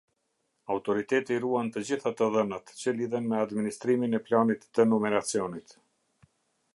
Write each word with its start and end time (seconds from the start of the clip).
Autoriteti 0.75 1.37
ruan 1.43 1.69
të 1.75 1.83
gjitha 1.89 2.13
të 2.21 2.29
dhënat, 2.35 2.73
që 2.81 2.95
lidhen 3.01 3.29
me 3.33 3.39
administrimin 3.43 4.19
e 4.19 4.23
planit 4.31 4.67
të 4.79 4.87
numeracionit. 4.95 5.79